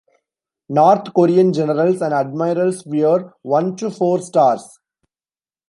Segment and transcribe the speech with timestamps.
[0.69, 4.79] North Korean generals and admirals wear one to four stars.